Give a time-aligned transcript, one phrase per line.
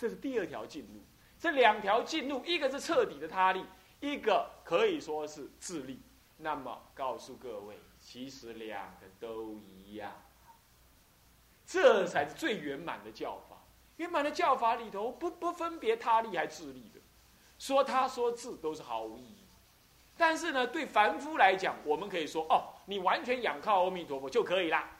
[0.00, 1.04] 这是第二条近路。
[1.38, 3.62] 这两条近路，一个是彻底的他力，
[4.00, 6.00] 一个可以说是自力。
[6.38, 10.10] 那么告诉各位，其实两个都一样，
[11.66, 13.58] 这才是最圆满的教法。
[13.98, 17.00] 圆满的教法里头，不不分别他力还自力的，
[17.58, 19.44] 说他说自都是毫无意义。
[20.16, 24.96] 但是呢，对凡夫来讲，我们可以说哦，你完全仰靠阿弥陀佛就可以啦。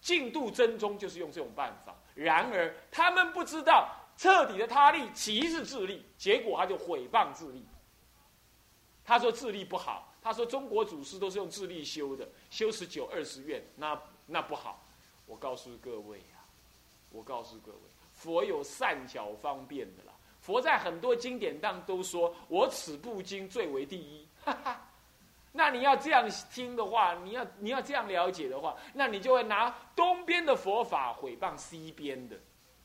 [0.00, 1.94] 净度真宗就是用这种办法。
[2.14, 3.90] 然而他们不知道，
[4.22, 7.66] 彻底的他力即是自力，结果他就毁谤自力。
[9.04, 14.80] 他说自力不好，他说中国祖师都是用自力修的，修十九二十愿，那那不好。
[15.26, 16.38] 我告诉各位呀，
[17.10, 17.78] 我告诉各位，
[18.14, 20.12] 佛有善巧方便的啦。
[20.40, 24.24] 佛在很多经典当都说我此部经最为第一。
[24.44, 24.88] 哈哈，
[25.50, 32.38] 那你要这样听的话，你要你要这样了解的话，那你就会拿东边的佛法毁谤西边的，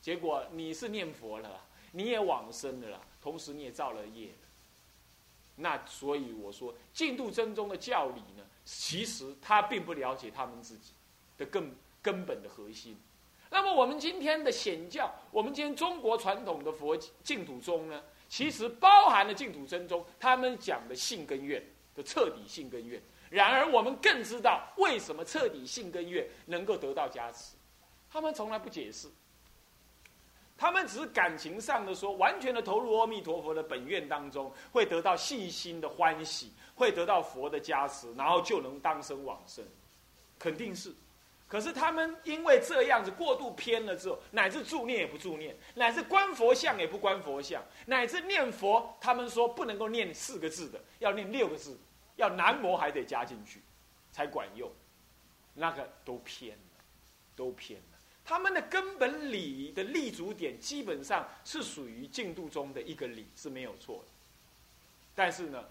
[0.08, 1.60] 结果你是念佛了，
[1.92, 4.30] 你也往生了，同时你也造了业。
[5.56, 10.94] 那所以我说，净度真宗的教理呢，其实他并不了解他们自己
[11.36, 12.96] 的更根本的核心。
[13.50, 18.02] 那么我们今天的显教，我们今天中国传统的佛净土宗呢？
[18.30, 21.62] 其实包含了净土真宗他们讲的性根愿
[21.94, 22.98] 的彻底性根愿。
[23.28, 27.56] 然而我们更知道为什么彻底性根愿能够得到加持，
[28.10, 29.06] 他们从来不解释，
[30.58, 39.64] 他们只是感情上的说，完全的投入阿弥陀佛的本愿当中，会得到信心的欢喜，会得到佛的加持，然后就能当生往生，
[40.36, 40.92] 肯定是。
[41.46, 51.78] 可是他们因为这样子过度偏了之后，乃至助念也不助念，乃至观佛像也不观佛像，乃至念佛，他们说不能够念四个字的，要念六个字，
[52.16, 53.62] 要南无还得加进去，
[54.10, 54.70] 才管用。
[55.54, 56.84] 那个都偏了，
[57.34, 57.97] 都偏了。
[58.28, 64.12] 他们的根本理的立足点，基本上是属于净度中的一个理是没有错的。
[65.14, 65.64] 但是呢，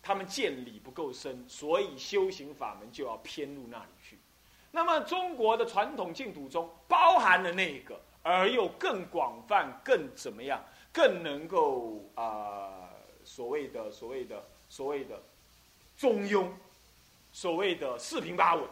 [0.00, 4.16] 他们见理不够深，所以修行法门就要偏入那里去。
[4.70, 12.90] 那么中国的传统净土中包含了那个，而又更广泛、更怎么样、更能够啊
[13.24, 15.20] 所谓的、所谓的、所谓的
[15.96, 16.48] 中庸，
[17.32, 18.64] 所谓的四平八稳。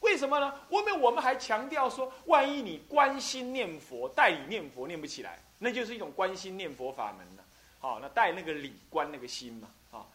[0.00, 0.52] 为什么呢？
[0.70, 7.44] 后面我们还强调说，万一你关心念佛、代理念佛念不起来，那就是一种关心念佛法门了。
[7.80, 10.06] 好，那带那个理关那个心嘛，啊，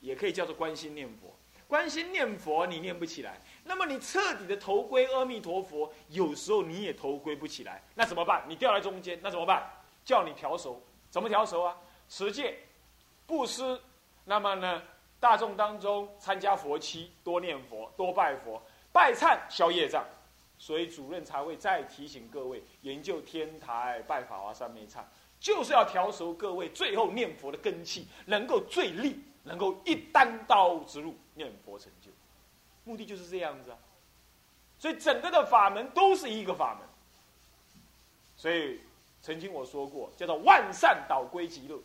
[0.00, 1.34] 也可以叫做关心念佛。
[1.66, 3.40] 关心念佛你念不起来。
[3.64, 8.44] 那么你彻底的投归阿弥陀佛，有时候你也投归不起来，那怎么办？
[8.48, 9.70] 你掉在中间，那怎么办？
[10.04, 11.76] 叫你调熟，怎么调熟啊？
[12.08, 12.58] 持戒、
[13.24, 13.80] 布施，
[14.24, 14.82] 那么呢，
[15.20, 18.60] 大众当中参加佛期，多念佛，多拜佛，
[18.92, 20.04] 拜忏消业障。
[20.58, 25.02] 所以主任才会再提醒各位研究天台拜法华三昧忏，
[25.40, 32.10] 就是要调熟各位最后念佛的根气，能够最利，能够一单刀直入念佛成就。
[32.84, 33.78] 目的就是这样子啊，
[34.78, 36.86] 所以整个的法门都是一个法门。
[38.36, 38.80] 所以
[39.22, 41.78] 曾经我说过，叫做万善导归极乐，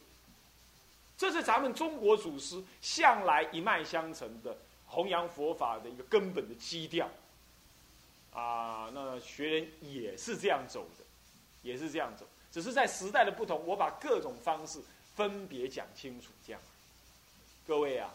[1.18, 7.09] 这是咱们中国祖师向来一脉相承的弘扬佛法的一个根本的基调。
[8.34, 11.03] 啊，那学人也是这样走的，
[11.62, 14.79] 也是这样走，只是在时代的不同，我把各种方式
[15.16, 16.62] 分别讲清楚，这样。
[17.66, 18.13] 各位啊，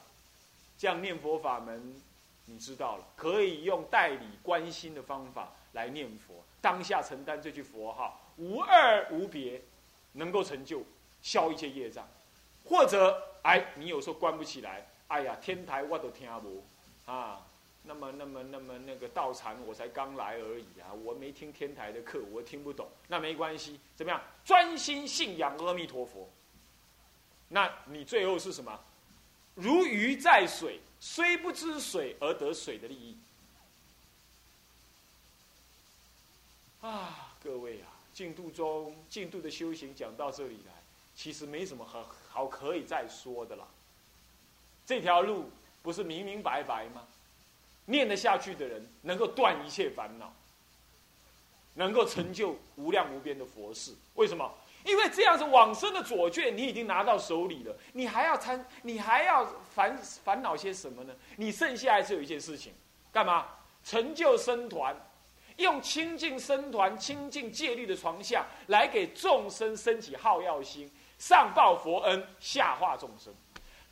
[0.78, 2.00] 这样念佛法门。
[2.46, 9.62] 你知道了，可以用代理关心的方法来念佛，当下承担这句佛号，无二无别，
[10.14, 10.82] 能够成就
[11.22, 12.08] 消一切业障。
[12.64, 16.64] 或者，哎，你有时候关不起来，哎呀，天台我都听不
[17.04, 17.44] 啊，
[17.82, 22.88] 那么，那么，那么那个道场我才刚来而已啊，我没听天台的课，我听不懂。
[23.08, 24.22] 那没关系，怎么样？
[24.44, 26.28] 专心信仰阿弥陀佛。
[27.48, 28.80] 那你最后是什么？
[29.54, 30.78] 如鱼在水。
[31.02, 33.16] 虽不知水而得水的利益
[36.82, 37.34] 啊！
[37.42, 40.74] 各位啊，净土中净土的修行讲到这里来，
[41.16, 43.66] 其实没什么好好可以再说的了。
[44.90, 45.48] 这条路
[45.84, 47.02] 不是明明白白吗？
[47.84, 50.32] 念得下去的人，能够断一切烦恼，
[51.74, 53.94] 能够成就无量无边的佛事。
[54.14, 54.52] 为什么？
[54.84, 61.14] 因为这样子往生的左卷你已经拿到手里了，你还要参，你还要烦烦恼些什么呢？
[61.36, 62.74] 你剩下还是有一件事情，
[63.12, 63.46] 干嘛？
[63.84, 64.96] 成就僧团，
[65.58, 73.32] 用清净僧团、清净戒律的床下来给众生升起好药心，上报佛恩，下化众生。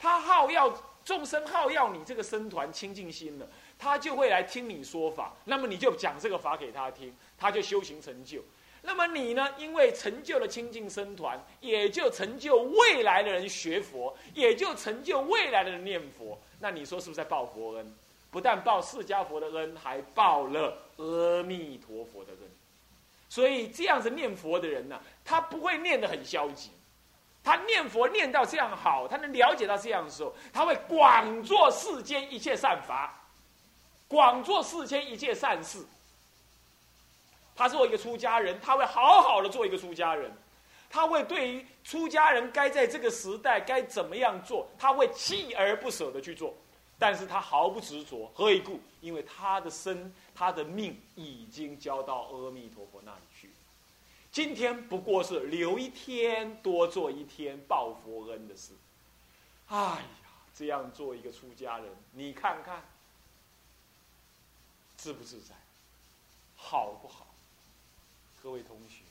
[0.01, 0.73] 他好药
[1.09, 8.45] 众生好要你这个僧团清净心了，他就会来听你说法，那么你就讲这个法给他听，他就修行成就。
[8.83, 9.49] 那么你呢？
[9.57, 16.39] 因为成就了清净僧团，也就成就未来的人学佛，也就成就未来的人念佛。
[16.61, 17.97] 那你说是不是在报佛恩？
[18.31, 22.41] 不但报释迦佛的恩，还报了阿弥陀佛的恩。
[23.31, 26.69] 所以这样子念佛的人呢，他不会念得很消极。
[27.49, 33.19] 他念佛念到这样好，他能了解到这样的时候，他会广做世间一切善法，
[34.07, 35.83] 广做世间一切善事。
[37.57, 40.31] 他做一个出家人，他会好好的做一个出家人，
[40.91, 46.55] 他会对于出家人该在这个时代该怎么样做，他会锲而不舍的去做，
[46.99, 48.31] 但是他毫不执着。
[48.35, 48.79] 何以故？
[49.01, 53.51] 因为他的身、他的命已经交到阿弥陀佛那里去。
[54.31, 58.73] 今天不过是留一天多做一天报佛恩的事。
[59.69, 60.03] 哎呀，
[60.55, 62.83] 这样做一个出家人，你看看
[64.97, 65.55] 自不自在，
[66.57, 67.27] 好不好？
[68.43, 69.03] 各位同学，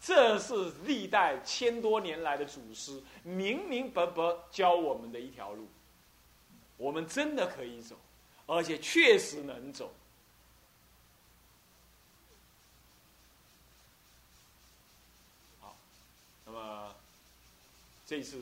[0.00, 5.68] 这是历代千多年来的祖师明明白白教我们的一条路，
[6.78, 7.94] 我们真的可以走，
[8.46, 9.92] 而且确实能走。
[15.60, 15.76] 好，
[16.46, 16.94] 那么
[18.12, 18.36] 这次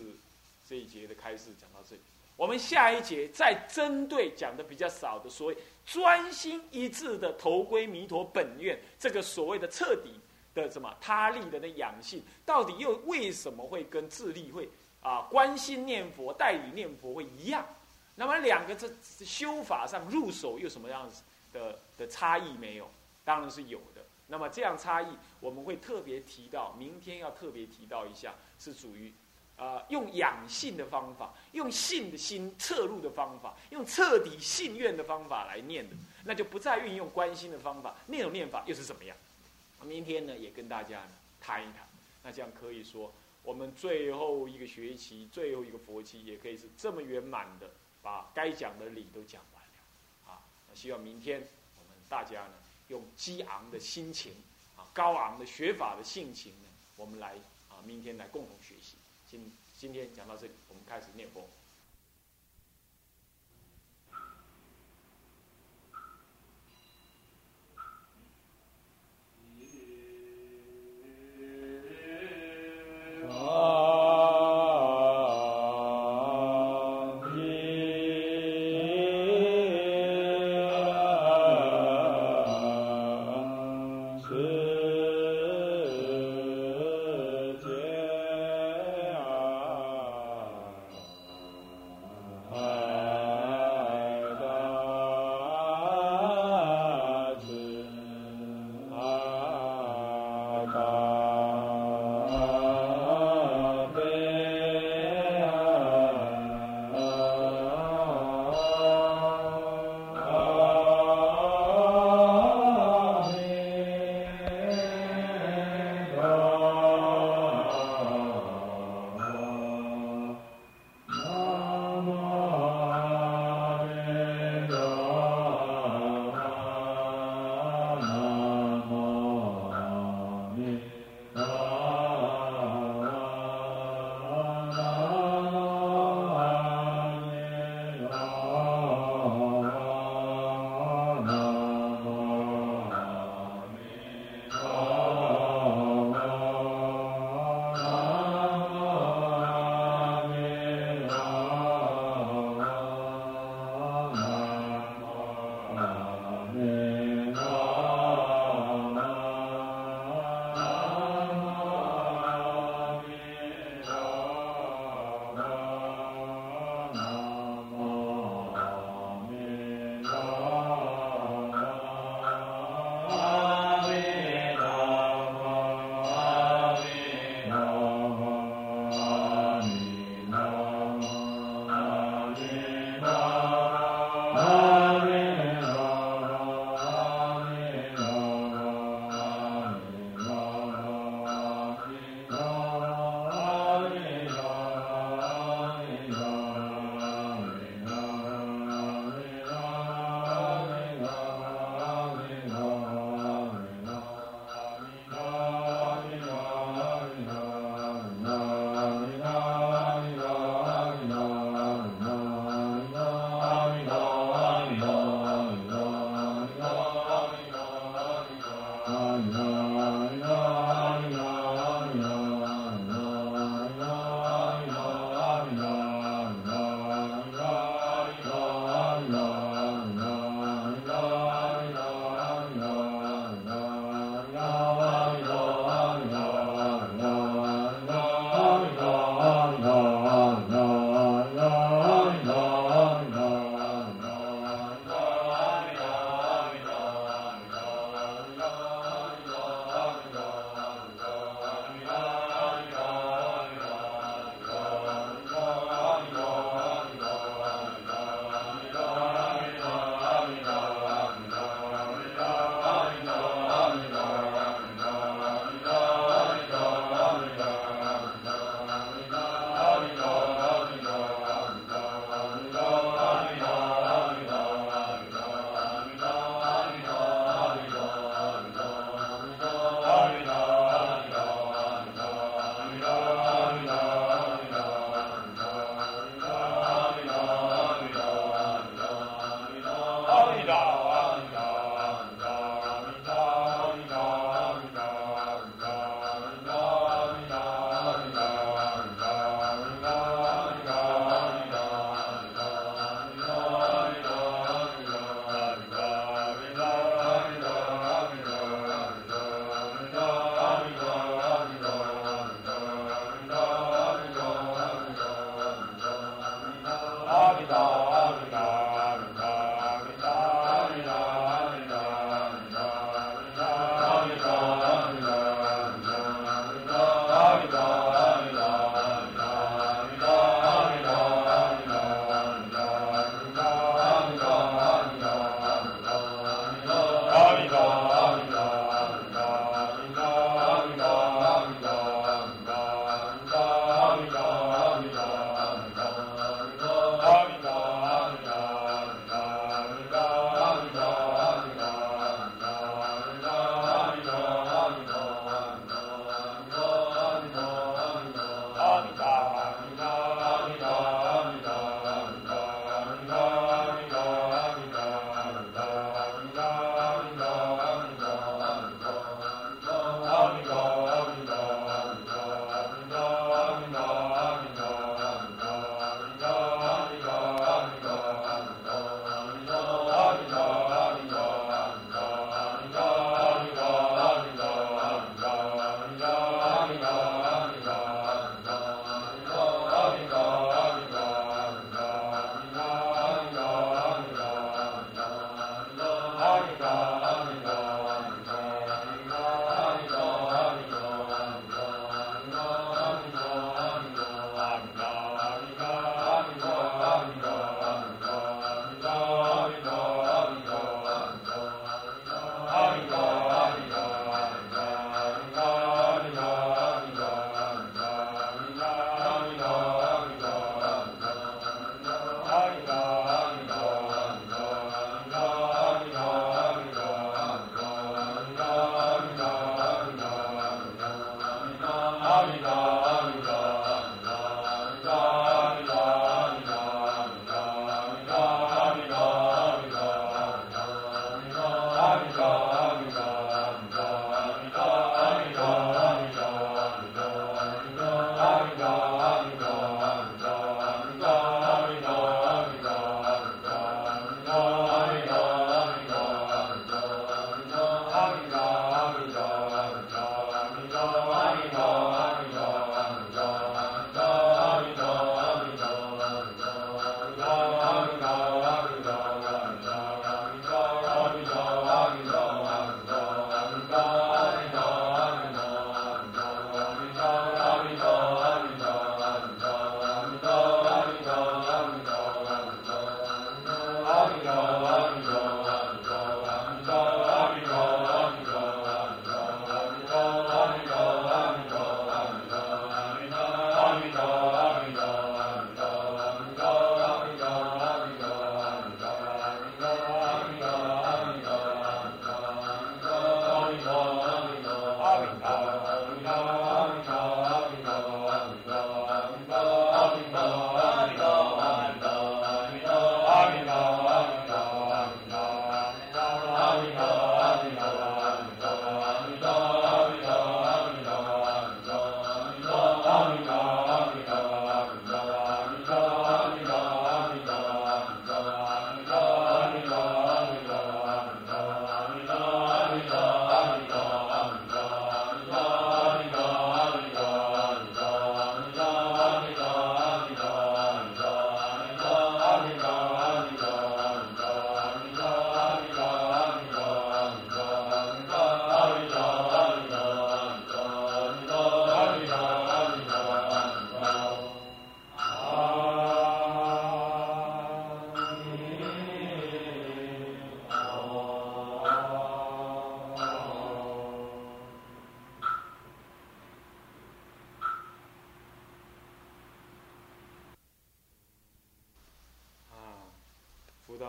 [0.68, 2.02] 这一节的开始讲到这里，
[2.36, 5.56] 我们下一节再针对讲的比较少的所谓
[5.86, 10.18] 专心一致的投归弥陀本愿，这个所谓的彻底。
[10.52, 14.68] 的什么他力的那养性，到底又为什么会跟自力会
[15.00, 17.64] 啊关心念佛、代理念佛会一样？
[18.16, 18.88] 那么两个这
[19.24, 22.90] 修法上入手又什么样子的的差异没有？
[23.24, 24.04] 当然是有的。
[24.26, 25.06] 那么这样差异，
[25.38, 29.14] 我们会特别提到，明天要特别提到一下，是属于
[29.60, 39.14] 啊用养性的方法，用信的心侧入的方法，用彻底信愿的方法来念的，那就不再运用关心的方法，那种念法又是怎么样？
[39.84, 41.86] 明天呢，也跟大家呢谈一谈。
[42.22, 43.12] 那这样可以说，
[43.42, 47.70] 我们最后一个学期、最后一个佛期，也可以是这么圆满的，
[48.02, 50.32] 把该讲的理都讲完了。
[50.32, 50.40] 啊，
[50.74, 51.46] 希望明天
[51.78, 52.52] 我们大家呢，
[52.88, 54.32] 用激昂的心情，
[54.76, 57.36] 啊，高昂的学法的性情呢，我们来
[57.70, 58.96] 啊，明天来共同学习。
[59.30, 61.48] 今今天讲到这里，我们开始念佛。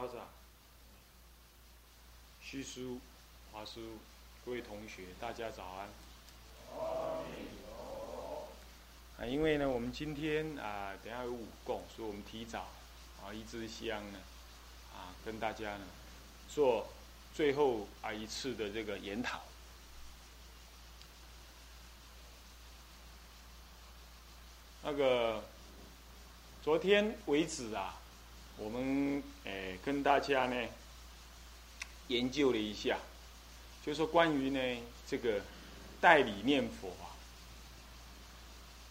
[0.01, 0.27] 道长、
[2.41, 2.99] 虚叔、
[3.51, 3.99] 华叔，
[4.43, 5.87] 各位同学，大家早安。
[9.19, 12.69] 啊，因为呢，我们今天啊，等下有五供，所以我们提早
[13.23, 14.17] 啊一支香呢，
[14.91, 15.85] 啊，跟大家呢
[16.49, 16.87] 做
[17.35, 19.41] 最后啊一次的这个研讨。
[24.81, 25.43] 那个
[26.63, 27.99] 昨天为止啊，
[28.63, 30.55] 我们诶跟大家呢
[32.07, 32.99] 研究了一下，
[33.83, 35.41] 就说关于呢这个
[35.99, 37.09] 代理念佛啊，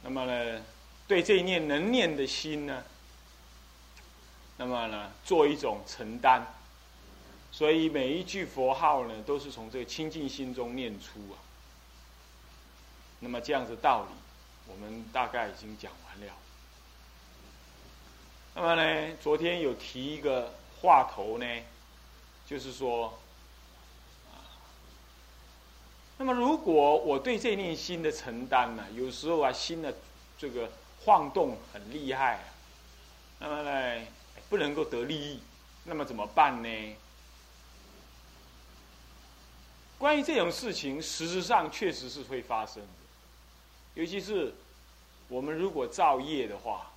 [0.02, 0.64] 那么呢
[1.06, 2.82] 对这一念能念的心呢，
[4.56, 6.44] 那么呢做一种承担，
[7.52, 11.38] 所以每一句佛号呢都是从这个清净心中念出啊，
[13.20, 14.14] 那么这样子道理。
[14.66, 16.32] 我们大概已经讲完了。
[18.54, 21.46] 那么呢，昨天有提一个话头呢，
[22.46, 23.18] 就是说，
[26.18, 29.94] 那么如果我对这念心的承担呢，有时候啊，心的
[30.36, 30.70] 这个
[31.04, 32.44] 晃动很厉害，
[33.38, 34.06] 那么呢，
[34.48, 35.40] 不能够得利益，
[35.84, 36.96] 那么怎么办呢？
[39.96, 42.82] 关于这种事情，实质上确实是会发生。
[43.94, 44.54] 尤其是
[45.28, 46.89] 我们如果造业的话，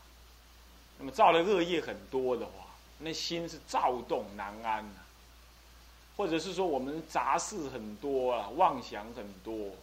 [0.98, 2.52] 那么造的恶业很多的话，
[3.00, 5.00] 那心是躁动难安的；
[6.16, 9.76] 或者是说我们杂事很多啊，妄想很多；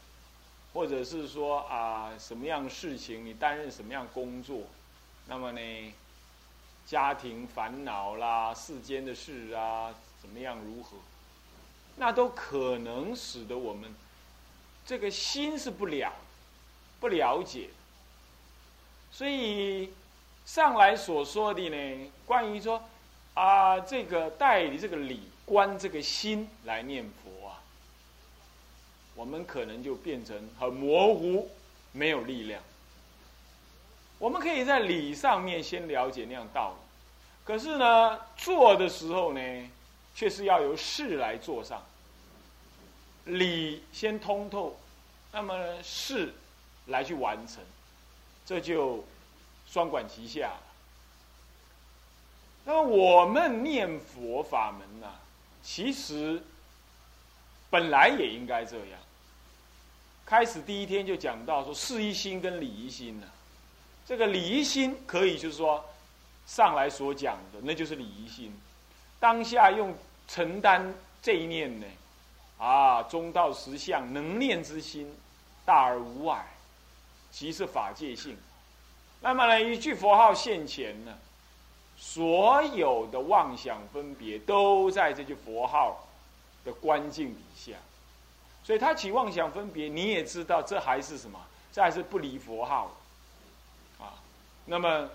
[0.73, 4.63] 或者是说啊，什么样事情你担任什么样工作，
[5.27, 5.95] 那么呢，
[6.87, 10.97] 家庭烦恼啦，世间的事啊，怎么样如何，
[11.97, 13.95] 那都可能使得我们
[14.87, 16.13] 这个心是不了。
[17.01, 17.71] 不了解，
[19.11, 19.91] 所以
[20.51, 22.83] 上来所说的呢，关于说
[23.35, 27.63] 啊，这个代理这个理观这个心来念佛啊，
[29.15, 31.49] 我们可能就变成很模糊，
[31.93, 32.61] 没有力量。
[34.19, 36.77] 我们可以在理上面先了解那样道理，
[37.45, 39.71] 可是呢，做的时候呢，
[40.17, 41.81] 却是要由事来做上，
[43.25, 44.77] 理先通透，
[45.31, 46.35] 那么事。
[46.87, 47.63] 来去完成，
[48.45, 49.05] 这就
[49.71, 50.53] 双管齐下。
[52.65, 55.07] 那么我们念佛法门呢，
[55.63, 56.43] 其实
[57.71, 58.99] 本来也应该这样。
[60.27, 63.27] 开始第一天就讲到说，事一心跟理一心呢，
[64.07, 65.85] 这个理一心可以就是说
[66.47, 68.53] 上来所讲的，那就是理一心。
[69.19, 69.95] 当下用
[70.29, 71.87] 承担这一念呢，
[72.59, 75.13] 啊，中道实相能念之心，
[75.65, 76.45] 大而无外。
[77.33, 78.37] 即是法界性，
[79.21, 81.13] 那么呢，一句佛号现前呢，
[81.99, 86.09] 所有的妄想分别都在这句佛号
[86.65, 87.73] 的观境底下，
[88.65, 91.39] 所以他起妄想分别，你也知道，这还是什么？
[91.73, 92.97] 这还是不离佛号
[93.99, 94.17] 啊。
[94.65, 95.11] 那么，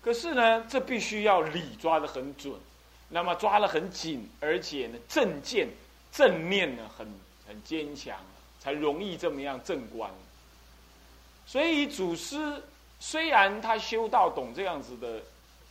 [0.00, 2.54] 可是呢，这必须要理抓的很准，
[3.10, 5.68] 那么抓的很紧，而且呢，正见
[6.10, 7.06] 正念呢，很
[7.46, 8.18] 很坚强，
[8.58, 10.10] 才容易这么样正观。
[11.46, 12.62] 所以祖师
[13.04, 15.20] 虽然他修道懂这样子的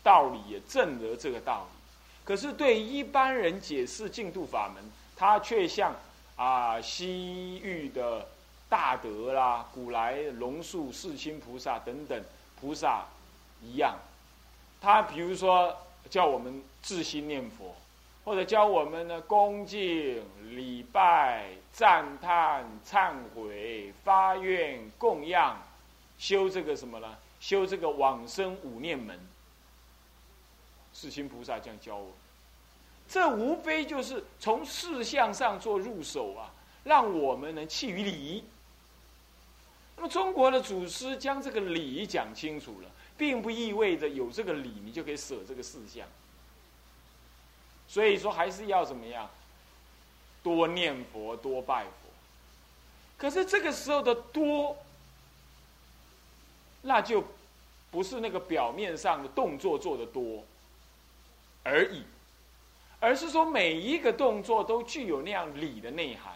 [0.04, 1.80] 道理，也证得这个道理，
[2.26, 4.84] 可是对一般人解释净土法门，
[5.16, 5.96] 他却像
[6.36, 8.28] 啊西域的
[8.68, 12.22] 大德啦、古来龙树、世亲菩萨等等
[12.60, 13.06] 菩萨
[13.64, 13.96] 一样，
[14.82, 15.74] 他比如说
[16.10, 17.74] 叫我们自心念佛，
[18.26, 25.58] 或者教我们呢恭敬、礼拜、赞叹、忏悔、发愿、供养。
[26.22, 27.18] 修这个什么呢？
[27.40, 29.20] 修这个往生五念门，
[30.94, 32.12] 世亲菩萨这样教我。
[33.10, 36.54] 这无非就是从事相上做入手啊，
[36.84, 38.44] 让我们能弃于礼。
[39.96, 46.08] 那么中国的祖师将这个礼讲清楚了，并不意味着有这个礼你就可以舍这个事相。
[47.88, 49.28] 所以说还是要怎么样？
[50.44, 51.92] 多念佛，多拜佛。
[53.18, 54.78] 可是这个时候的多。
[56.82, 57.24] 那就
[57.92, 60.44] 不是那个表面上的动作做的多
[61.64, 62.04] 而已，
[63.00, 66.34] 而是说每一个动作都具有那样理的内涵，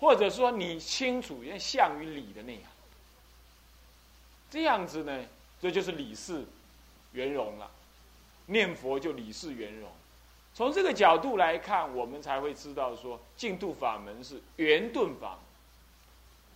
[0.00, 2.72] 或者说你清楚要向于理的内涵，
[4.50, 5.24] 这样子呢，
[5.60, 6.44] 这就是理事
[7.12, 7.70] 圆融了。
[8.46, 9.86] 念佛就理事圆融，
[10.54, 15.38] 从这个角度来看，我们才会知道说净土法门是圆顿法，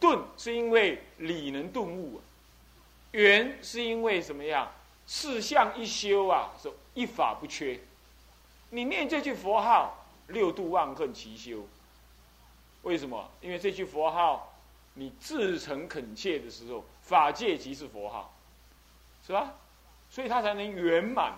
[0.01, 2.32] 顿是因为理能顿悟啊。
[3.13, 4.71] 圆是因为什么样？
[5.07, 7.79] 四相一修啊，是一法不缺。
[8.71, 11.67] 你念这句佛号，六度万恨齐修。
[12.83, 13.31] 为什么？
[13.41, 14.55] 因为这句佛号，
[14.95, 18.35] 你至诚恳切的时候，法界即是佛号，
[19.27, 19.55] 是吧？
[20.11, 21.35] 所以它才能圆满。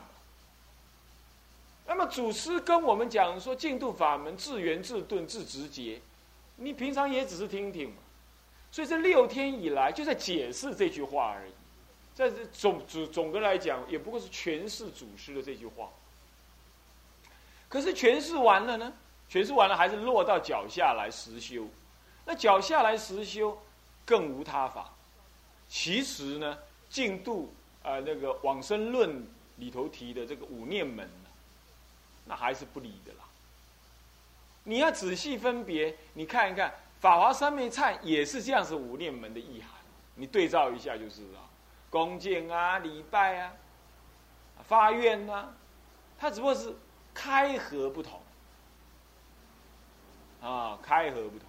[1.86, 6.00] 那么祖师跟我们讲说，净土法门自圆自顿自直接，
[6.56, 7.96] 你平常也只是听听嘛。
[8.70, 11.52] 所以这六天以来就在解释这句话而已，
[12.14, 15.90] 在这总总总的来讲，也不过是诠释祖师的这句话。
[17.68, 18.92] 可是诠释完了呢？
[19.28, 21.66] 诠释完了还是落到脚下来实修。
[22.24, 23.58] 那脚下来实修，
[24.04, 24.92] 更无他法。
[25.68, 31.08] 其实呢，净度啊那个往生论里头提的这个五念门。
[32.26, 33.18] 那还是不理的啦。
[34.62, 39.70] 你要仔细分别，你看一看《法华三昧忏》也是这样子五念门的意涵，
[40.14, 41.50] 你对照一下就知道。
[41.94, 43.52] 恭敬啊，礼拜啊，
[44.66, 45.54] 发愿啊，
[46.18, 46.74] 它只不过是
[47.14, 48.20] 开合不同
[50.42, 51.46] 啊，开合不同。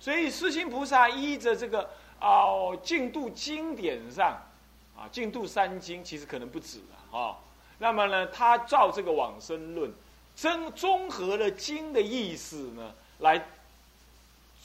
[0.00, 1.88] 所以，释心菩萨依着这个
[2.20, 4.36] 哦，净度经典上
[4.96, 7.38] 啊，净度三经其实可能不止了啊。
[7.78, 9.92] 那么呢，他照这个往生论，
[10.34, 13.46] 综综合了经的意思呢，来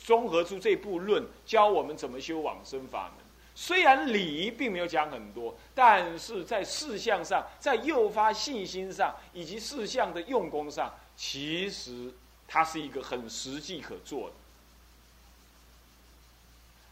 [0.04, 3.23] 综合出这部论，教我们怎么修往生法门。
[3.56, 12.12] 虽然理并没有讲很多，但是在事项上，在诱发信心上，以及事项的用功上，其实
[12.48, 14.36] 它是一个很实际可做的。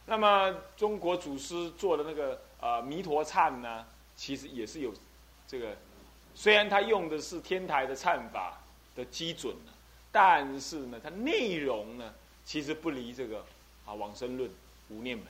[0.05, 4.93] 那么中国祖师做的那个呃弥陀忏呢，其实也是有
[5.47, 5.75] 这个。
[6.33, 8.61] 虽然他用的是天台的忏法
[8.95, 9.71] 的基准呢
[10.13, 12.13] 但是呢，它内容呢，
[12.45, 13.45] 其实不离这个
[13.85, 14.49] 啊往生论
[14.89, 15.25] 无念门。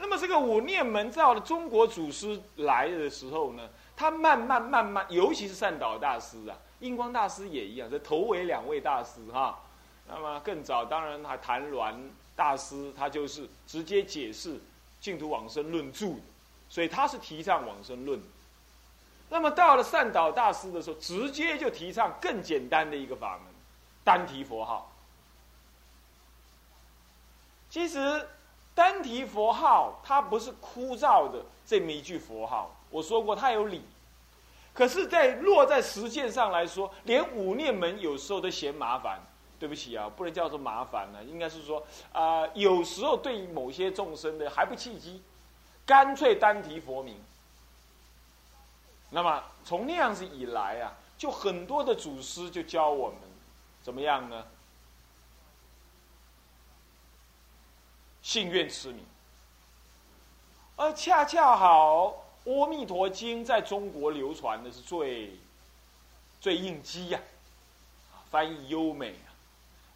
[0.00, 9.60] 那么这个五念门到了中国祖师来的时候呢，他慢慢慢慢，尤其是善导大师啊，印光大师也一样，这头尾两位大师哈。
[10.08, 11.94] 那么更早当然还谭鸾
[12.34, 14.58] 大师，他就是直接解释
[15.00, 16.20] 净土往生论著的，
[16.68, 18.20] 所以他是提倡往生论。
[19.28, 23.54] 那么到了善导大师的时候，直接就提倡更简单的一个法门，
[24.02, 24.90] 单提佛号。
[27.68, 28.26] 其实
[28.80, 33.82] 单提佛号它不是枯燥的这么一句佛号，我说过它有理，
[34.72, 39.20] 可是，在落在实践上来说，连五念门有时候都嫌麻烦。
[39.58, 45.20] 对不起啊，不能叫做麻烦呢，应该是说啊，有时候对某些众生的还不契机，
[45.84, 47.22] 干脆单提佛名。
[49.10, 53.18] 那么从那样子以来啊，就很多的祖师就教我们
[53.82, 54.46] 怎么样呢？
[58.22, 59.04] 信愿持名，
[60.76, 62.24] 而恰恰好
[62.60, 65.30] 《阿弥陀经》在中国流传的是最
[66.40, 67.20] 最应机呀，
[68.30, 69.28] 翻译优美啊。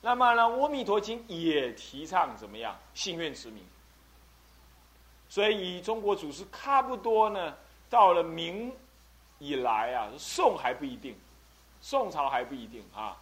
[0.00, 3.64] 那么呢，《阿弥陀经》也提倡怎么样信愿持名，
[5.28, 7.54] 所以中国祖师差不多呢，
[7.88, 8.72] 到了明。
[9.40, 11.14] 以来啊，宋还不一定，
[11.82, 13.16] 宋朝还不一定啊。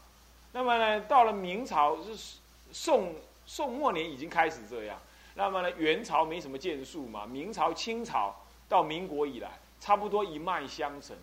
[0.53, 2.37] 那么呢，到了明朝是
[2.71, 3.13] 宋
[3.47, 4.99] 宋末年已经开始这样。
[5.35, 8.35] 那么呢，元朝没什么建树嘛，明朝、清朝
[8.69, 9.51] 到民国以来，
[9.81, 11.17] 差不多一脉相承，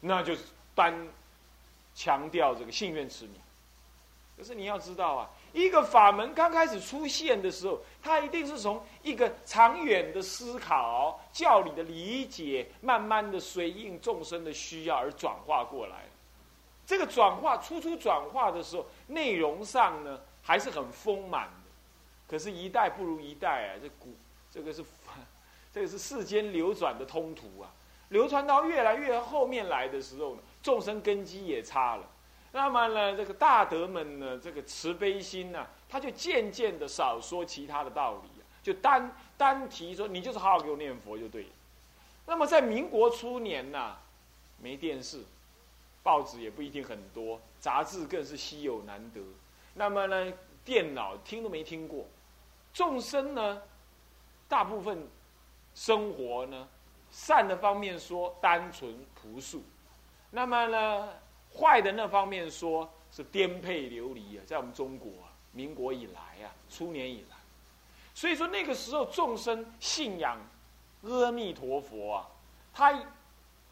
[0.00, 1.08] 那就是单
[1.94, 3.34] 强调这个信愿持名。
[4.36, 5.30] 可是你要知道啊。
[5.52, 16.04] 一个法门刚开始出现的时候，它一定是从一个长远的思考、教理的理解，慢慢的随应众生的需要而转化过来。
[16.86, 21.70] 这个转化初初转化的时候，内容上呢还是很丰满的。
[22.28, 23.78] 可是，一代不如一代啊！
[23.82, 24.14] 这古
[24.50, 24.84] 这个是
[25.72, 27.70] 这个是世间流转的通途啊。
[28.10, 32.08] 流传到越来越后面来的时候呢，众生根基也差了。
[32.52, 41.46] 那么呢，这个大德们呢，这个慈悲心呢，他就渐渐的少说其他的道理就单单提说你就是好好给我念佛就对。
[42.26, 43.96] 那么在民国初年呢，
[44.60, 45.24] 没电视，
[46.02, 49.20] 报纸也不一定很多，杂志更是稀有难得。
[49.74, 50.32] 那么呢，
[50.64, 52.06] 电脑听都没听过，
[52.72, 53.62] 众生呢，
[54.48, 55.06] 大部分
[55.74, 56.68] 生活呢，
[57.10, 59.62] 善的方面说单纯朴素，
[60.30, 61.08] 那么呢。
[61.52, 67.36] 坏的那方面说是颠沛流离啊，在我们中国啊，民国以来啊，初年以来，
[68.14, 70.38] 所以说那个时候众生信仰
[71.02, 72.28] 阿弥陀佛啊，
[72.72, 72.96] 他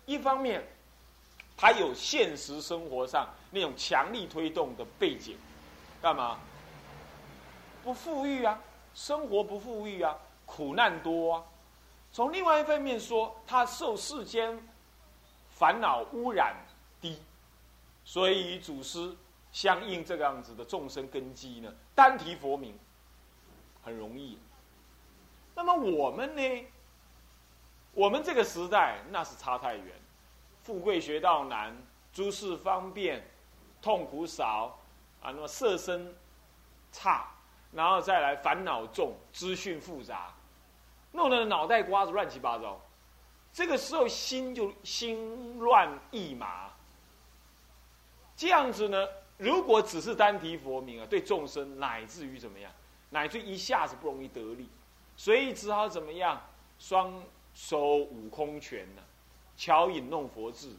[0.06, 0.66] 一方面
[1.56, 5.38] 他有现实生活上那种强力推动的背景，
[6.00, 6.38] 干嘛？
[7.82, 8.58] 不富裕啊，
[8.94, 11.44] 生活不富裕啊，苦难多啊。
[12.12, 14.58] 从另外一方面说，他受世间。
[15.50, 16.54] 烦恼污染
[17.00, 17.20] 低，
[18.04, 19.12] 所以与祖师
[19.50, 22.78] 相应这个样子的众生根基呢，单提佛名
[23.82, 24.38] 很容易。
[25.56, 26.66] 那么我们呢？
[27.92, 29.86] 我们这个时代那是差太远，
[30.62, 31.76] 富贵学道难，
[32.12, 33.20] 诸事方便，
[33.82, 34.78] 痛苦少，
[35.22, 36.14] 啊，那么色身
[36.92, 37.28] 差，
[37.72, 40.34] 然后再来烦恼重，资讯复杂，
[41.12, 42.80] 弄得脑袋瓜子乱七八糟。
[43.52, 46.70] 这个时候心就心乱意麻。
[48.36, 52.72] 这样子呢，如果只是单提佛名啊，对众生乃至于怎么样，
[53.10, 54.68] 乃至一下子不容易得力，
[55.16, 56.40] 所以只好怎么样，
[56.78, 57.22] 双。
[57.54, 59.02] 手悟空拳呢，
[59.56, 60.76] 巧引弄佛智，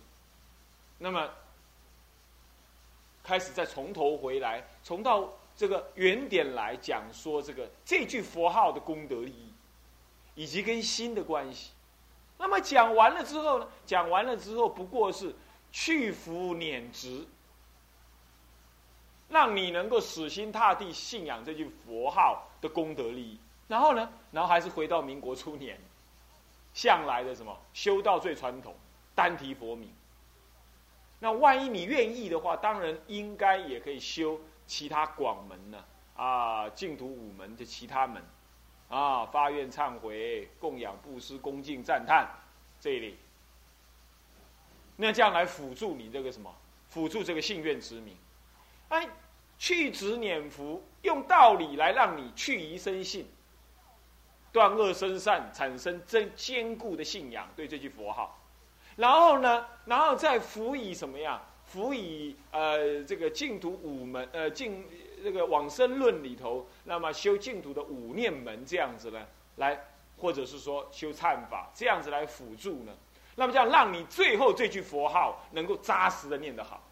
[0.98, 1.30] 那么
[3.24, 9.54] 开始再从头回来，从到这个原点来讲说这个这句佛号的功德利益，
[10.36, 11.72] 以及跟心的关系。
[12.38, 13.68] 那么讲完了之后呢？
[13.86, 15.36] 讲完了之后不过是
[15.72, 17.26] 去浮碾直，
[19.28, 23.40] 让你能够死心塌地信仰这句佛号的功德利益。
[23.68, 24.10] 然后呢？
[24.32, 25.80] 然后还是回到民国初年。
[26.72, 28.76] 向来的什么修道最传统，
[29.16, 29.92] 单提佛名。
[31.20, 35.84] 那万一你愿意的话，当然应该也可以修其他广门呢，
[36.16, 38.24] 啊，净土五门的其他门，
[38.88, 42.30] 啊，发愿忏悔、供养、布施、恭敬、赞叹
[42.80, 43.18] 这里。
[44.96, 46.56] 那这样来辅助你这个什么，
[46.90, 48.16] 辅助这个信愿之名，
[48.88, 49.10] 哎，
[49.58, 53.28] 去执念福，用道理来让你去疑生信。
[54.52, 58.39] 断恶生善，产生真坚固的信仰，对这句佛号，
[59.00, 61.42] 然后呢，然后再辅以什么呀？
[61.64, 64.86] 辅以呃这个净土五门，呃净
[65.24, 69.80] 这个往生论里头，那么修净土的五念门这样子呢，来
[70.18, 72.92] 或者是说修忏法这样子来辅助呢，
[73.36, 76.84] 那么这样让你最后这句佛号能够扎实的念得好，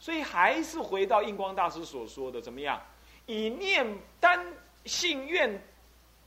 [0.00, 2.80] 所以还是回到印光大师所说的，怎么样？
[3.26, 3.86] 以念
[4.18, 4.44] 单
[4.86, 5.60] 信愿。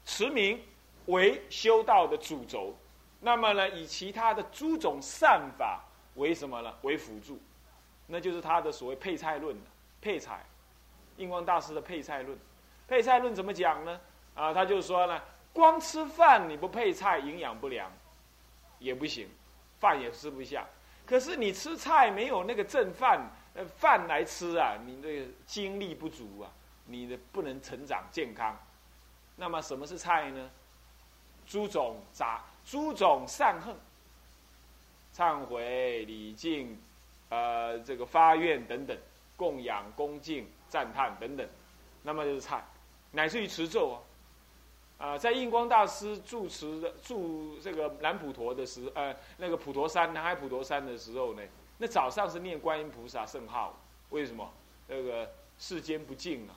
[0.04, 0.60] 持名
[1.06, 2.76] 为修道的主轴，
[3.24, 5.80] 那么呢，以其他的诸种善法
[6.16, 6.74] 为什么呢？
[6.82, 7.40] 为辅助，
[8.08, 9.56] 那就是他的所谓配菜论
[10.02, 10.44] 配菜，
[11.18, 12.38] 印光大师的配菜论。
[12.88, 14.02] 配菜论怎么讲呢？
[14.34, 15.22] 啊，他就说呢，
[15.54, 17.92] 光吃饭你不配菜，营养不良，
[18.80, 19.30] 也不行，
[19.80, 20.66] 饭也吃不下。
[21.06, 23.22] 可是你吃菜没有那个正饭，
[23.54, 26.50] 呃，饭来吃啊，你这个精力不足啊，
[26.86, 28.58] 你的不能成长健康。
[29.36, 30.50] 那么什么是菜呢？
[31.46, 33.76] 诸种杂，诸种善恨，
[35.16, 36.78] 忏悔、礼敬，
[37.30, 38.98] 呃，这个发愿等等，
[39.36, 41.48] 供养、恭敬、赞叹等等，
[42.04, 42.60] 那么就是忏，
[43.12, 44.00] 乃至于持咒
[44.98, 51.44] 啊，啊，在印光大师住持的住这个南普陀的时，呃，那个普陀山南海普陀山的时候呢，
[51.78, 53.78] 那早上是念观音菩萨圣号，
[54.10, 54.52] 为什么？
[54.88, 56.56] 那个世间不敬啊，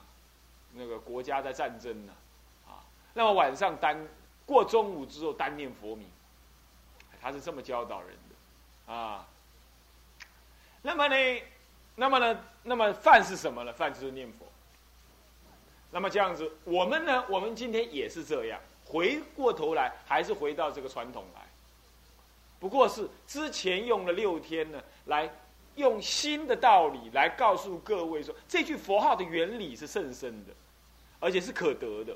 [0.73, 2.13] 那个国家在战争呢。
[2.67, 3.97] 啊那么晚上单
[4.45, 6.07] 过中午之后单念佛名，
[7.21, 9.27] 他是这么教导人的啊。
[10.81, 11.41] 那么呢，
[11.95, 13.73] 那么呢，那么饭是什么呢？
[13.73, 14.45] 饭就是念佛。
[15.91, 18.59] 那么这样子，我们呢，我们今天也是这样。
[18.85, 21.41] 回过头来，还是回到这个传统来。
[22.59, 25.27] 不过是之前用了六天呢，来
[25.75, 30.53] 用新的道理来告诉各位说，这句佛号的原理是甚深的，
[31.19, 32.15] 而且是可得的。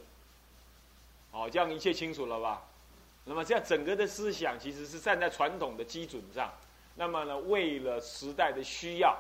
[1.32, 2.62] 好，这样一切清楚了吧？
[3.26, 6.52] 那么这样整个的思想其实是站在传统的基准上。
[6.96, 9.16] 那么呢，为了时代的需要，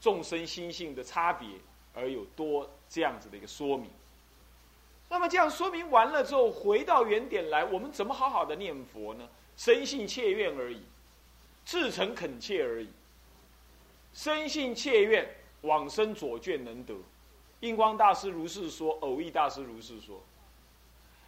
[0.00, 1.48] 众生心性的差别，
[1.94, 3.88] 而有多这样子的一个说明。
[5.08, 9.28] 那么这样说明完了之后，回到原点来，我们怎么好好的念佛呢？
[9.56, 10.82] 生信切愿而已，
[11.64, 12.88] 至诚恳切而已。
[14.12, 15.28] 生信切愿，
[15.60, 16.94] 往生左卷能得。
[17.60, 20.20] 印光大师如是说，偶益大师如是说。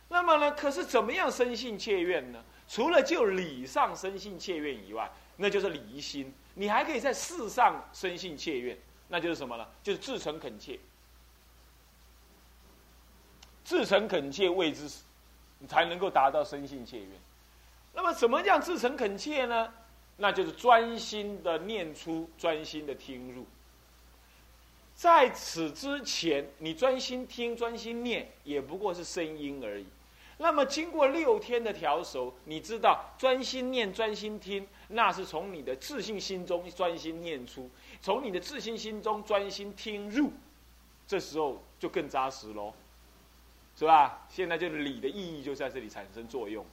[0.08, 0.52] 那么呢？
[0.52, 2.42] 可是怎么样生信切愿呢？
[2.68, 6.32] 除了就理上生信切愿以外，那就是离心。
[6.54, 9.66] 你还可以在事上生信切愿，那就是什么呢？
[9.82, 10.78] 就是至诚恳切。
[13.64, 14.88] 至诚恳切谓之，
[15.58, 17.08] 你才能够达到生信切愿。
[17.92, 19.72] 那么怎么样至诚恳切呢？
[20.16, 23.44] 那就是专心的念出，专心的听入。
[24.94, 29.86] 在此之前，你专心听、专心念，也不过是声音而已。
[30.38, 37.70] 那么经过六天的调熟，你知道专心念、专心听，那是从你的自信心中专心念出，
[38.02, 40.30] 从你的自信心中专心听入，
[41.06, 42.74] 这时候就更扎实喽，
[43.78, 44.26] 是吧？
[44.28, 46.64] 现在就是理的意义就在这里产生作用。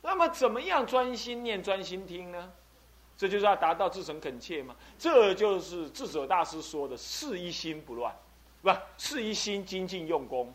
[0.00, 2.52] 那么怎么样专心念、专心听呢？
[3.18, 4.76] 这就是要达到至诚恳切嘛。
[4.98, 8.14] 这就是智者大师说的“事一心不乱”，
[8.62, 10.54] 不，事一心精进用功。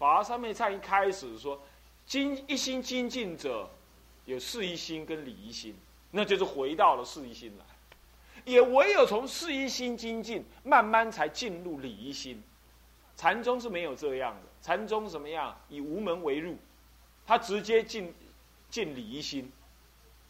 [0.00, 1.60] 法华三昧忏一开始说，
[2.06, 3.68] 精一心精进者，
[4.24, 5.76] 有事一心跟理一心，
[6.10, 7.64] 那就是回到了事一心来。
[8.46, 12.42] 也唯有从事一心精进，慢慢才进入理一心。
[13.14, 15.54] 禅宗是没有这样的，禅宗怎么样？
[15.68, 16.56] 以无门为入，
[17.26, 18.14] 他直接进
[18.70, 19.52] 进理一心，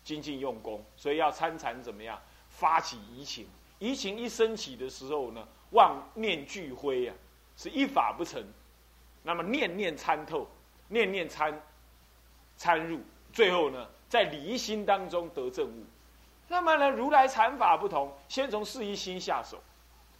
[0.02, 0.84] 精进用功。
[0.96, 2.20] 所以要参禅怎么样？
[2.48, 3.46] 发起疑情，
[3.78, 7.14] 疑情一升起的时候呢，妄念俱灰啊，
[7.56, 8.44] 是一法不成。
[9.22, 10.48] 那么念念参透，
[10.88, 11.60] 念念参
[12.56, 13.00] 参入，
[13.32, 15.84] 最后呢，在离心当中得正悟。
[16.48, 19.62] 那么呢，如来禅法不同，先从四一心下手，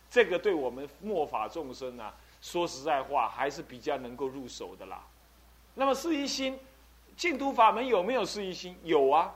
[0.08, 5.02] 这个对我们末法众生啊，说实在话，还是比较能够入手的啦。
[5.74, 6.58] 那么四一心，
[7.16, 8.76] 净土法门有没有四一心？
[8.84, 9.34] 有啊，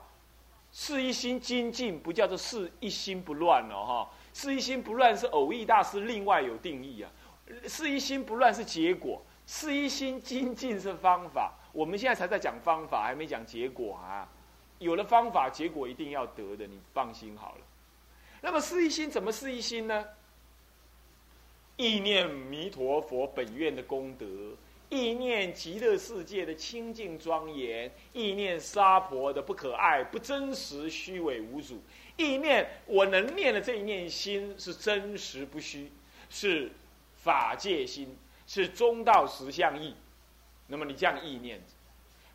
[0.70, 4.10] 四一心精进不叫做四一心不乱哦哈。
[4.32, 7.10] 四一心不乱是偶义大师另外有定义啊，
[7.66, 9.20] 四一心不乱是结果。
[9.46, 14.28] 四一心精进是方法，我们现在才在讲方法，还没讲结果啊。
[14.78, 17.60] 有了方法，结果一定要得的，你放心好了。
[18.40, 20.04] 那么四一心怎么四一心呢？
[21.76, 24.26] 意念弥陀佛本愿的功德，
[24.90, 31.82] 意念极乐世界的清净庄严，意念沙婆的不可爱、不真实、虚伪无主，
[32.16, 35.90] 意念我能念的这一念心是真实不虚，
[36.30, 36.70] 是
[37.16, 38.16] 法界心。
[38.54, 39.96] 是中道实相意，
[40.68, 41.60] 那么你这样意念，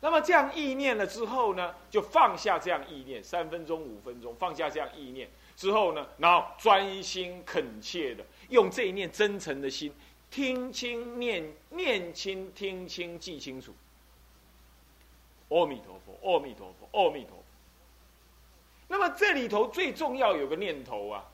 [0.02, 9.94] 那么这样意念了之后呢，就放下这样意念，三分钟、五分钟放下这样意念之后呢，然后专心恳切的用这一念真诚的心，
[10.30, 13.74] 听清念念清听清记清楚，
[15.48, 17.44] 阿弥陀佛，阿弥陀佛，阿弥陀佛。
[18.88, 21.24] 那么这里头最重要有个念头啊，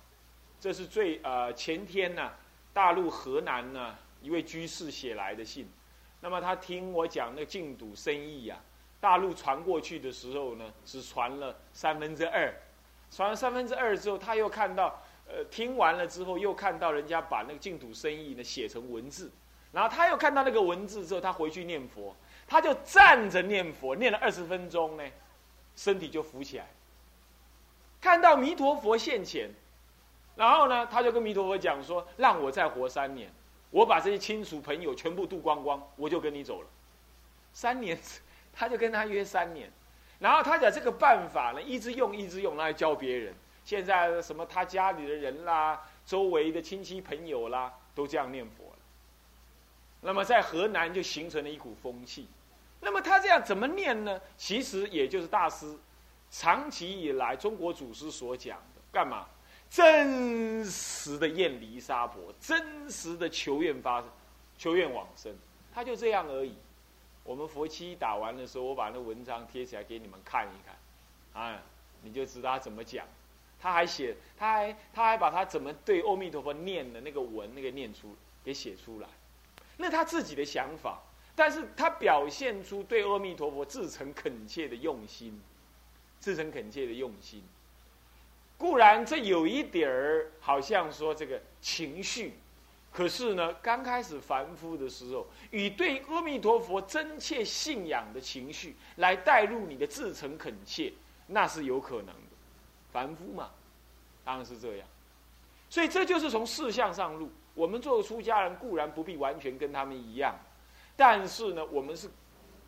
[0.61, 2.31] 这是最呃前天呢，
[2.73, 3.97] 大陆河南呢。
[4.27, 5.69] 一位居士写来的信，
[6.21, 8.57] 那么他听我讲那个净土生意呀，
[8.99, 12.53] 大陆传过去的时候呢，只传了三分之二，
[13.09, 19.31] 传了三分之二之后，他又看到，呃，听完了之后又看到人家把那个净土生意呢写成文字，
[19.71, 22.13] 然后他又看到那个文字之后，他回去念佛，
[22.49, 25.05] 他就站着念佛，念了二十分钟呢，
[25.77, 26.67] 身体就浮起来，
[28.01, 29.49] 看到弥陀佛现前，
[30.35, 33.31] 然后呢，他就跟弥陀佛讲说，让我再活三年。
[33.71, 36.69] 我把这些亲属朋友全部渡光光，我就跟你走了。
[37.53, 37.99] 三年，
[38.53, 39.71] 他就跟他约三年，
[40.19, 43.35] 然后他讲这个办法呢，一直用，一直用来教别人。
[43.65, 48.79] 现在什么他家里的人啦，周围的亲戚朋友啦，都这样念佛了。
[50.03, 52.29] 那么在河南就形成了一股风气。
[52.81, 54.21] 那么他这样怎么念呢？
[54.37, 55.77] 其实也就是大师
[56.31, 59.27] 长期以来中国祖师所讲的，干嘛？
[59.77, 64.03] 真实的厌离沙婆，真实的求愿发，
[64.57, 65.37] 求愿往生，
[65.71, 66.55] 他就这样而已。
[67.25, 71.61] 我们佛七打完的时候，我把那文章贴起来给你们看一看，啊，
[72.01, 73.07] 你就知道他怎么讲。
[73.61, 79.09] 他还写，他还他还把他怎么对阿弥陀佛念的那个文那个念出给写出来，
[79.77, 81.03] 那他自己的想法，
[81.35, 85.39] 但是他表现出对阿弥陀佛至诚恳切的用心，
[86.19, 87.45] 至诚恳切的用心。
[88.59, 92.35] 固然这有一点儿好像说这个情绪，
[92.91, 100.93] 可是呢，刚开始凡夫的时候，以对阿弥陀佛真切信仰的情绪来带入你的至诚恳切，
[101.27, 102.37] 那是有可能的。
[102.91, 103.51] 凡夫嘛，
[104.25, 104.89] 当然是这样。
[105.69, 107.31] 所以这就是从事相上入。
[107.55, 110.39] 我们做出家人固然不必完全跟他们一样，
[110.97, 112.09] 但是呢，我们是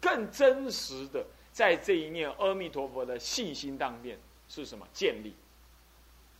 [0.00, 4.18] 更真实的在这一念阿弥陀佛的信心当面
[4.48, 5.34] 是什么建立。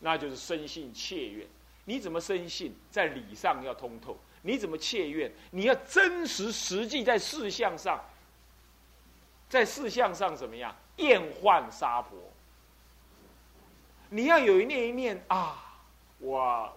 [0.01, 1.47] 那就是生信切愿，
[1.85, 2.75] 你怎么生信？
[2.91, 4.17] 在理上要通透。
[4.43, 5.31] 你怎么切愿？
[5.51, 8.01] 你要真实实际在事项上，
[9.49, 10.75] 在事项上怎么样？
[10.99, 12.17] 厌患杀婆。
[14.09, 15.83] 你要有一念一念啊，
[16.19, 16.73] 我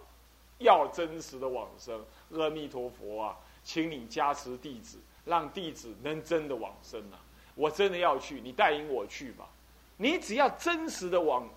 [0.58, 2.04] 要真实的往生。
[2.32, 7.22] 阿弥陀佛啊，请你加持弟子，让弟子能真的往生啊！
[7.54, 9.48] 我真的要去，你带领我去吧。
[9.96, 11.48] 你只要真实的往。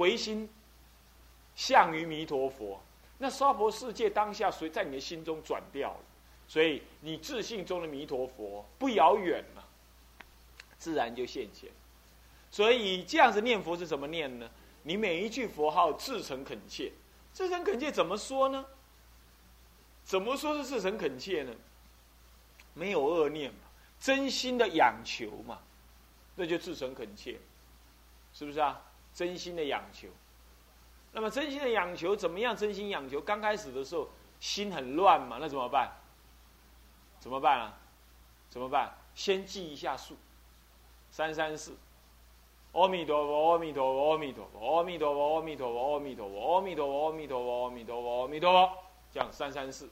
[0.00, 0.48] 回心
[1.54, 2.80] 向于弥陀佛，
[3.18, 6.00] 那娑婆世界当下随在你的心中转掉了，
[6.48, 9.62] 所以你自信中的弥陀佛不遥远了，
[10.78, 11.68] 自然就现前。
[12.50, 14.48] 所以这样子念佛是怎么念呢？
[14.84, 16.90] 你每一句佛号至诚恳切，
[17.34, 18.64] 至诚恳切怎么说呢？
[20.02, 21.52] 怎么说是至诚恳切呢？
[22.72, 23.58] 没有恶念嘛，
[24.00, 25.58] 真心的仰求嘛，
[26.36, 27.38] 那就至诚恳切。
[28.32, 28.80] 是不是啊？
[29.12, 30.08] 真心的仰求。
[31.12, 32.56] 那么真心的仰求怎么样？
[32.56, 34.08] 真心仰求，刚开始的时候
[34.38, 35.90] 心很乱嘛，那怎么办？
[37.18, 37.78] 怎么办啊？
[38.48, 38.94] 怎么办？
[39.14, 40.16] 先记一下数，
[41.10, 41.76] 三三四，
[42.72, 48.78] 阿弥陀佛，阿弥陀佛，阿弥陀佛，阿弥陀佛，阿弥陀佛，阿弥陀佛，阿弥陀佛，阿弥陀佛，阿弥陀佛，阿弥陀佛，
[49.12, 49.88] 这样三三四。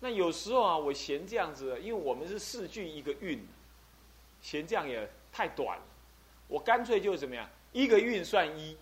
[0.00, 3.46] 那有时候啊，我嫌这样子，因为我们是四句一个韵，
[4.40, 5.84] 嫌这样也太短了，
[6.48, 8.74] 我干脆就怎么样，一个运算一。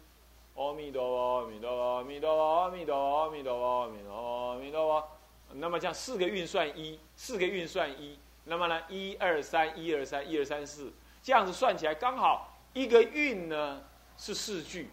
[0.55, 5.09] 阿弥陀佛，阿弥陀佛，阿弥陀佛，阿弥陀佛，阿弥陀佛，阿弥陀佛，阿弥陀佛。
[5.55, 8.17] 那么这样四个运算一，四个运算一。
[8.45, 10.93] 那么呢，一二三，一二三，一二三四，
[11.25, 13.83] 这样子算起来刚好一个运呢
[14.17, 14.89] 是四句，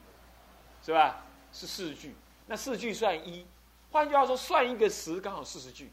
[0.84, 1.24] 是吧？
[1.54, 2.16] 是四句。
[2.48, 3.46] 那四句算一，
[3.92, 5.92] 换句话说，算一个十刚好四十句，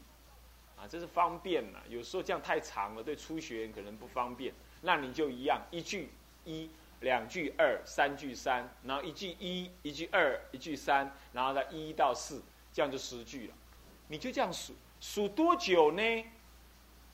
[0.75, 1.79] 啊，这是方便了。
[1.87, 4.51] 有时候这样太长了，对初学员可能不方便。
[4.81, 6.09] 那你就一样，一句
[6.43, 6.71] 一。
[7.01, 12.41] 两句二，三句三，然后一句一，一句二，一句三，然后再一到四，
[12.73, 13.53] 这样就十句了。
[14.07, 16.25] 你就这样数，数多久呢？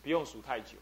[0.02, 0.78] 不用数太久。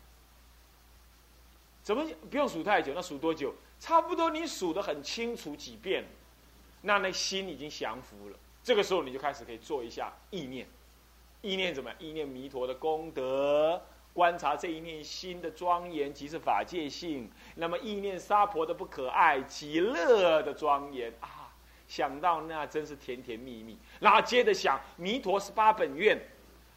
[1.81, 2.93] 怎么不用数太久？
[2.93, 3.53] 那数多久？
[3.79, 6.05] 差不多你数的很清楚几遍，
[6.81, 8.37] 那那心已经降服了。
[8.63, 10.65] 这个时候你就开始可以做一下意念，
[11.41, 11.91] 意念怎么？
[11.99, 13.81] 意念弥陀的功德。
[14.13, 21.51] 观察这一念心的庄严，即是法界性；那么意念沙婆的不可爱，极乐的庄严啊！
[21.87, 23.77] 想到那真是甜甜蜜蜜。
[23.99, 26.19] 然后接着想弥陀十八本愿，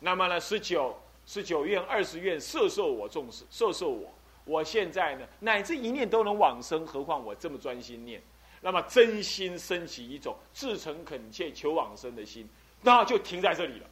[0.00, 4.12] 那么呢十九十九愿二十愿摄受我众生，摄受我。
[4.44, 8.22] 我现在呢乃至一念都能往生，何况我这么专心念？
[8.62, 12.48] 那么真心升起一种至诚恳切求往生的心，
[12.82, 13.86] 那就停在这里了，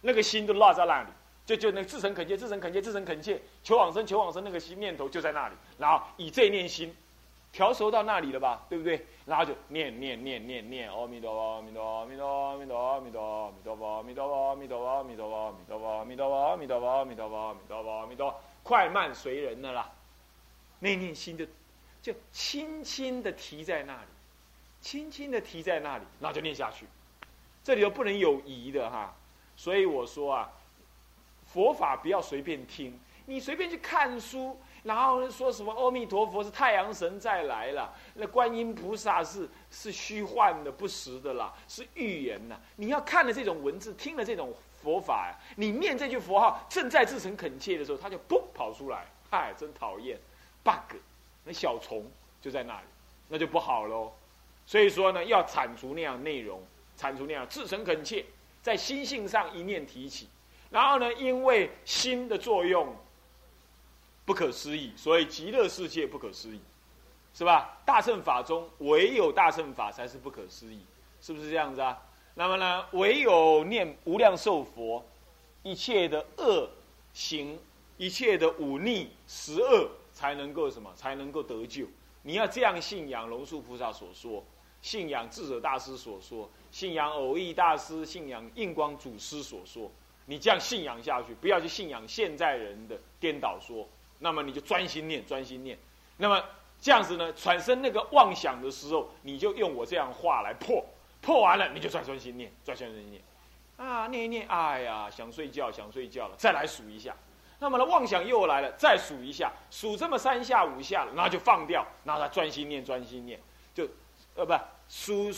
[0.00, 1.08] 那个心就落在那里。
[1.46, 5.54] 就就那至诚恳切，至诚恳切，至诚恳切，求往生，求往生，那个心念头就在那里。
[5.78, 6.94] 然后以这念心，
[7.52, 9.04] 调熟到那里了吧，对不对？
[9.26, 19.92] 然后就念念念念念，阿弥陀佛，阿弥陀佛，阿弥陀佛，阿弥陀佛，阿弥陀佛，阿弥陀佛，阿弥陀佛，阿弥陀佛，阿弥陀佛，阿弥陀佛，阿弥陀佛，阿弥陀佛，阿弥陀佛，阿弥陀佛，快慢随人的啦。
[20.80, 21.46] 那念心就
[22.02, 24.08] 就轻轻的提在那里，
[24.80, 26.86] 轻轻的提在那里，那就念下去。
[27.62, 29.14] 这里又不能有疑的哈，
[29.56, 30.50] 所以我说啊。
[31.54, 42.58] 佛法不要随便听，你随便去看书，然后说什么阿弥陀佛是太阳神再来了，那观音菩萨是是虚幻的、不实的啦，是预言呐。
[42.74, 44.52] 你要看了这种文字，听了这种
[44.82, 50.18] 佛法呀，你念这句佛号，正在至诚恳切的时候，他就嘣跑出来，嗨，真讨厌
[50.64, 50.96] ，bug，
[51.44, 52.04] 那小虫
[52.42, 52.86] 就在那里，
[53.28, 54.10] 那就不好喽。
[54.66, 56.60] 所以说呢，要铲除那样内容，
[56.96, 58.24] 铲除那样至诚恳切，
[58.60, 60.28] 在心性上一念提起。
[60.74, 61.12] 然后呢？
[61.14, 62.96] 因为心的作用
[64.24, 66.58] 不可思议，所以极乐世界不可思议，
[67.32, 67.78] 是吧？
[67.86, 70.80] 大乘法中唯有大乘法才是不可思议，
[71.20, 71.96] 是不是这样子啊？
[72.34, 72.84] 那么呢？
[72.90, 75.04] 唯有念无量寿佛，
[75.62, 76.68] 一切的恶
[77.12, 77.56] 行，
[77.96, 80.92] 一切的忤逆十恶，才能够什么？
[80.96, 81.86] 才能够得救。
[82.22, 84.42] 你要这样信仰龙树菩萨所说，
[84.82, 89.88] 信仰智者大师所说，信仰偶益大师，信仰印光祖师所说。
[90.26, 93.86] 你这样信仰下去，不要去信仰现在人的颠倒说，
[94.18, 95.78] 那么你就专心念，专心念。
[96.16, 96.42] 那么
[96.80, 100.84] 这样子呢，产生那个妄想的时候，你就用我这样话来破，
[101.20, 103.22] 破完了你就专专心念，专专心念。
[103.76, 107.14] 啊，念一念，哎呀，想睡觉，想睡觉了，再来数一下。
[107.58, 113.40] 那么呢，妄想又来了，再数一下，数这么三下五下，然后就放掉，然后他专心念，专心念，
[113.74, 113.88] 就
[114.34, 114.54] 呃不
[114.88, 115.30] 数。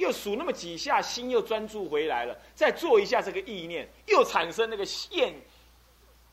[0.00, 2.36] 又数那么几下，心又专注回来了。
[2.54, 5.34] 再做一下这个意念，又产生那个厌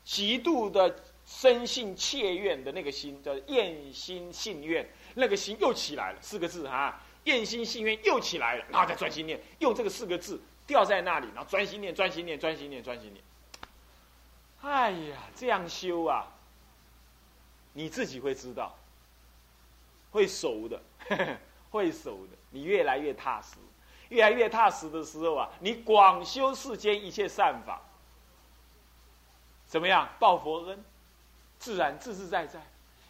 [0.04, 6.18] 极度的生性切愿的那个心，叫厌心信愿，那个心又起来了。
[6.22, 13.22] 四个字哈，厌心信愿又起来了，然后再专心念，用这个四个字吊在那里，然后专心念，专心念，专心念，专心念。
[14.62, 16.26] 哎呀，这样修啊，
[17.74, 18.74] 你自己会知道，
[20.10, 20.82] 会熟的，
[21.68, 22.37] 会熟的。
[22.50, 23.56] 你越来越踏实，
[24.08, 27.80] 越来越踏实的时候啊，你广修世间一切善法，
[29.66, 30.84] 怎么样报佛恩，
[31.58, 32.60] 自然自自在在。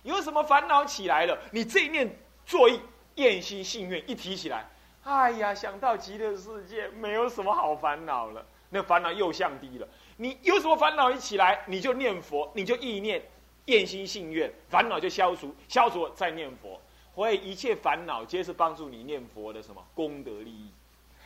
[0.02, 2.08] 有什么烦恼起来了，你这一念
[2.46, 2.80] 作意
[3.16, 4.66] 厌心信愿一提起来，
[5.04, 9.88] 哎呀，想到极乐世界没有什么好烦恼了，那烦恼又降低了。
[10.16, 13.22] 你有什么烦恼一起来，你就念佛，你就意念
[13.66, 16.80] 厌心信愿，烦恼就消除，消除再念佛。
[17.18, 20.70] 所以一切烦恼皆是帮助你念佛的什么功德利益，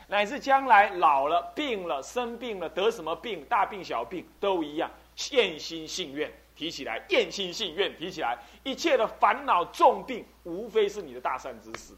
[0.09, 11.93] 乃至将来老了、病了、生病了、得什么病，大病小病都一样，现心信愿，提起来，厌心信愿提起来，一切的烦恼重病，无非是你的大善之事。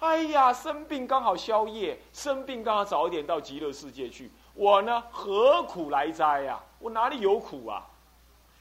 [0.00, 4.30] 哎呀，生病刚好消业，生病刚好早一点到极乐世界去。
[4.52, 6.60] 我呢，何苦来哉呀？
[6.78, 7.86] 我哪里有苦啊？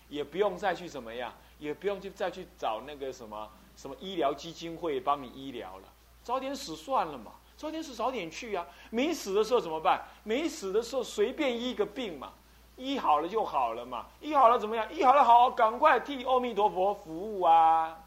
[0.07, 5.87] 也不用再去怎么样，也不用去再去找那个什么什么医疗基金会帮你医疗了，
[6.23, 8.67] 早点死算了嘛，早点死早点去呀。
[8.89, 10.03] 没死的时候怎么办？
[10.23, 12.33] 没死的时候随便医个病嘛，
[12.75, 14.91] 医好了就好了嘛，医好了怎么样？
[14.93, 17.97] 医好了好，赶快替阿弥陀佛服务啊！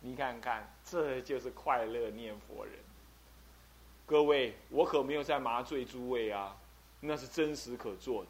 [0.00, 2.74] 你看看，这就是快乐念佛人。
[4.04, 6.54] 各位，我可没有在麻醉诸位啊，
[7.00, 8.28] 那是真实可做的。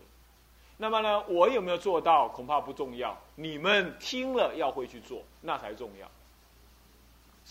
[0.76, 2.28] 那么呢，我有没有做到？
[2.28, 3.16] 恐怕不重要。
[3.34, 6.10] 你们听了要会去做，那才重要，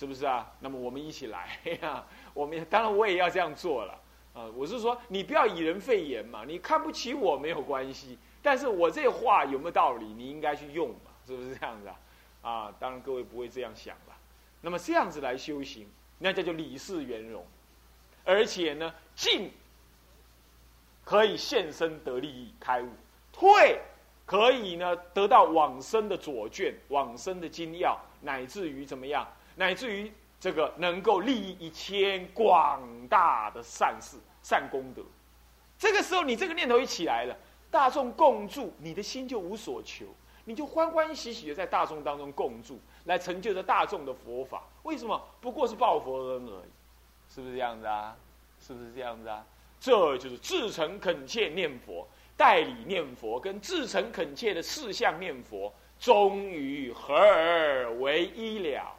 [0.01, 0.51] 是不是啊？
[0.61, 2.03] 那么我们一起来 呀！
[2.33, 3.93] 我们当然我也要这样做了
[4.33, 4.49] 啊！
[4.55, 6.43] 我是说，你不要以人废言嘛。
[6.43, 10.07] 你看不起我没有关系，但是我这话有没有道理？
[10.07, 11.99] 你应该去用嘛，是不是这样子啊？
[12.41, 14.17] 啊，当然各位不会这样想吧？
[14.61, 15.87] 那么这样子来修行，
[16.17, 17.45] 那叫做理事圆融，
[18.25, 19.51] 而且呢，进
[21.03, 22.89] 可以现身得利益开悟。
[23.31, 23.79] 退
[24.25, 29.27] 可以呢得到往生的左卷、往生的精要，乃至于怎么样？
[29.55, 35.01] 乃至于这个能够利益一千广大的善事、善功德。
[35.77, 37.35] 这个时候，你这个念头一起来了，
[37.69, 40.05] 大众共助，你的心就无所求，
[40.45, 44.63] 你就欢欢喜喜的在大众当中共助，来成就着大众的佛法。
[44.83, 45.21] 为什么？
[45.39, 48.15] 不过是报佛恩而已，是不是这样子啊？
[48.59, 49.45] 是不是这样子啊？
[49.79, 52.07] 这就是至诚恳切念佛。
[52.37, 58.91] 代理念佛跟至诚恳切的四项念佛，终于合而为一了。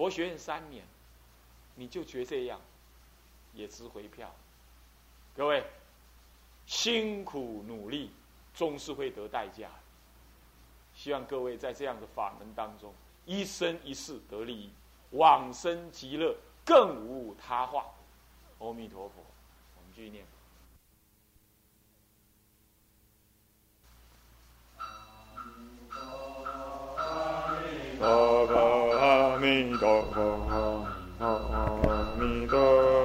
[0.00, 0.82] 佛学院三年，
[1.74, 2.58] 你就觉这样，
[3.52, 4.34] 也值回票。
[5.36, 5.62] 各位，
[6.64, 8.10] 辛苦努力，
[8.54, 9.68] 终是会得代价。
[10.94, 12.94] 希望各位在这样的法门当中，
[13.26, 14.70] 一生一世得利益，
[15.10, 16.34] 往生极乐，
[16.64, 17.84] 更无他话。
[18.60, 19.16] 阿弥陀佛，
[19.76, 20.24] 我们继续念。
[28.00, 28.46] 阿
[29.40, 30.86] 弥陀佛，
[31.18, 32.99] 阿弥陀。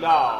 [0.00, 0.35] million.